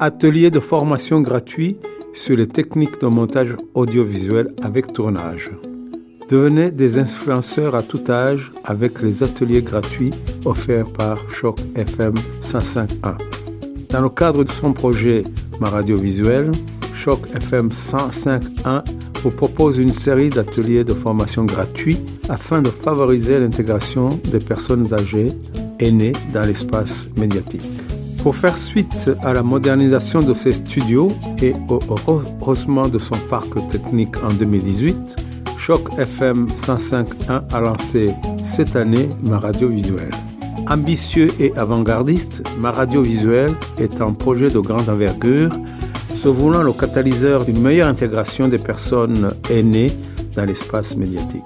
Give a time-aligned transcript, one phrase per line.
[0.00, 1.76] Atelier de formation gratuit
[2.12, 5.50] sur les techniques de montage audiovisuel avec tournage.
[6.28, 10.10] Devenez des influenceurs à tout âge avec les ateliers gratuits
[10.44, 13.18] offerts par Choc FM 105.1.
[13.90, 15.24] Dans le cadre de son projet
[15.60, 16.50] Ma Radio Visuelle,
[16.96, 18.82] Choc FM 105.1
[19.22, 21.98] vous propose une série d'ateliers de formation gratuits
[22.28, 25.32] afin de favoriser l'intégration des personnes âgées
[25.78, 27.83] aînées dans l'espace médiatique.
[28.24, 31.12] Pour faire suite à la modernisation de ses studios
[31.42, 34.96] et au rehaussement de son parc technique en 2018,
[35.58, 40.14] Choc FM 105.1 a lancé cette année ma radio visuelle.
[40.70, 45.50] Ambitieux et avant-gardiste, ma radio visuelle est un projet de grande envergure,
[46.16, 49.92] se voulant le catalyseur d'une meilleure intégration des personnes aînées
[50.34, 51.42] dans l'espace médiatique.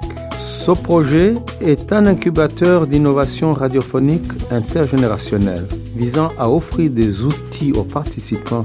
[0.68, 8.64] Ce projet est un incubateur d'innovation radiophonique intergénérationnelle visant à offrir des outils aux participants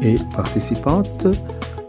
[0.00, 1.26] et participantes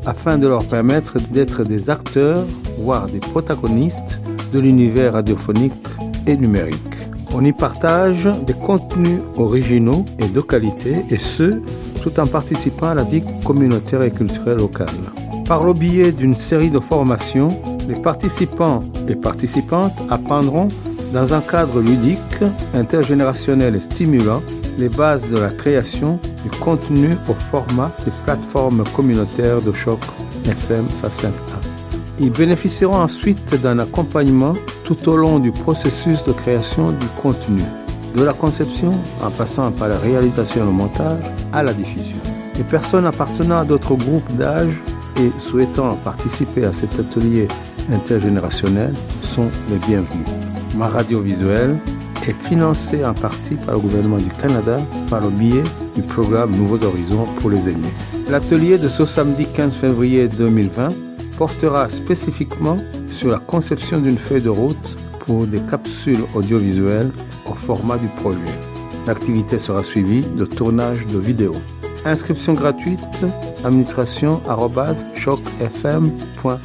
[0.08, 2.44] afin de leur permettre d'être des acteurs,
[2.80, 4.20] voire des protagonistes
[4.52, 5.74] de l'univers radiophonique
[6.26, 6.96] et numérique.
[7.32, 11.62] On y partage des contenus originaux et de qualité, et ce,
[12.02, 15.21] tout en participant à la vie communautaire et culturelle locale.
[15.46, 20.70] Par le biais d'une série de formations, les participants et participantes apprendront
[21.14, 22.18] dans un cadre ludique,
[22.74, 24.42] intergénérationnel et stimulant
[24.78, 30.00] les bases de la création du contenu au format des plateformes communautaires de choc
[30.46, 31.32] FM 105.1.
[32.20, 34.54] Ils bénéficieront ensuite d'un accompagnement
[34.86, 37.62] tout au long du processus de création du contenu,
[38.16, 42.18] de la conception en passant par la réalisation et le montage à la diffusion.
[42.58, 44.76] Les personnes appartenant à d'autres groupes d'âge
[45.18, 47.48] et souhaitant participer à cet atelier
[47.92, 50.28] intergénérationnel sont les bienvenus.
[50.78, 51.78] Ma radio visuelle
[52.28, 55.64] est financé en partie par le gouvernement du Canada par le biais
[55.96, 57.94] du programme Nouveaux Horizons pour les aînés.
[58.30, 60.90] L'atelier de ce samedi 15 février 2020
[61.38, 67.12] portera spécifiquement sur la conception d'une feuille de route pour des capsules audiovisuelles
[67.50, 68.40] au format du projet.
[69.08, 71.58] L'activité sera suivie de tournage de vidéos.
[72.06, 73.00] Inscription gratuite,
[73.64, 74.42] administration
[75.16, 76.62] chocfm.ca.